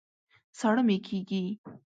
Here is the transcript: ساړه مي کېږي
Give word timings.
ساړه 0.59 0.81
مي 0.87 0.97
کېږي 1.07 1.43